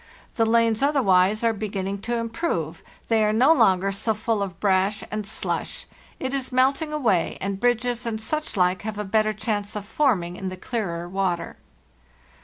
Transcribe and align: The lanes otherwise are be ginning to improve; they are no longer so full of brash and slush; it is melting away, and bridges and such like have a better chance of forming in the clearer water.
The 0.35 0.47
lanes 0.47 0.81
otherwise 0.81 1.43
are 1.43 1.53
be 1.53 1.69
ginning 1.69 2.01
to 2.01 2.15
improve; 2.17 2.81
they 3.07 3.23
are 3.23 3.31
no 3.31 3.53
longer 3.53 3.91
so 3.91 4.15
full 4.15 4.41
of 4.41 4.59
brash 4.59 5.03
and 5.11 5.27
slush; 5.27 5.85
it 6.19 6.33
is 6.33 6.51
melting 6.51 6.91
away, 6.91 7.37
and 7.39 7.59
bridges 7.59 8.07
and 8.07 8.19
such 8.19 8.57
like 8.57 8.81
have 8.81 8.97
a 8.97 9.03
better 9.03 9.31
chance 9.31 9.75
of 9.75 9.85
forming 9.85 10.37
in 10.37 10.49
the 10.49 10.57
clearer 10.57 11.07
water. 11.07 11.57